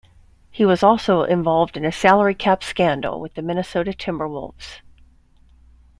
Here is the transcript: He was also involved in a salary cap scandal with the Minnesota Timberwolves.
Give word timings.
He 0.49 0.65
was 0.65 0.81
also 0.81 1.21
involved 1.25 1.77
in 1.77 1.85
a 1.85 1.91
salary 1.91 2.33
cap 2.33 2.63
scandal 2.63 3.21
with 3.21 3.35
the 3.35 3.43
Minnesota 3.43 3.91
Timberwolves. 3.93 4.81